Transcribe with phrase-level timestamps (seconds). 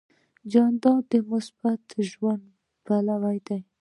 [0.51, 2.45] جانداد د مثبت ژوند
[2.85, 3.59] پلوی دی.